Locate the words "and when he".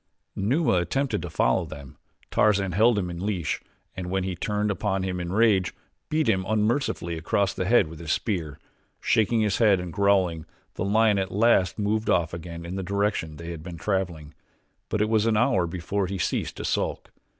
3.95-4.35